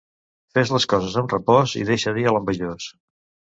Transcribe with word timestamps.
Fes 0.57 0.71
les 0.75 0.87
coses 0.93 1.17
amb 1.23 1.35
repòs 1.35 1.77
i 1.83 1.85
deixa 1.91 2.17
dir 2.19 2.27
a 2.31 2.35
l'envejós. 2.39 2.91